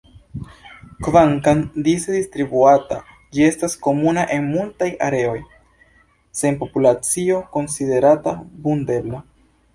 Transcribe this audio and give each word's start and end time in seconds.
Kvankam 1.07 1.59
dise 1.87 2.15
distribuata, 2.15 2.97
ĝi 3.37 3.45
estas 3.49 3.77
komuna 3.89 4.23
en 4.37 4.49
multaj 4.55 4.89
areoj, 5.09 5.37
sen 6.41 6.59
populacio 6.65 7.41
konsiderata 7.59 8.37
vundebla. 8.67 9.23